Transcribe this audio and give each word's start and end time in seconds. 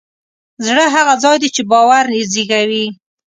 زړه 0.65 0.85
هغه 0.95 1.13
ځای 1.23 1.37
دی 1.41 1.49
چې 1.55 1.61
باور 1.71 2.05
زېږوي. 2.31 2.85